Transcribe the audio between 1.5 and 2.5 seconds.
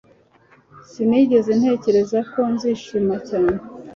ntekereza ko